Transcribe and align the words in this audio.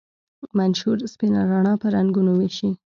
منشور 0.57 0.97
سپینه 1.13 1.41
رڼا 1.51 1.73
په 1.81 1.87
رنګونو 1.95 2.31
ویشي. 2.35 2.69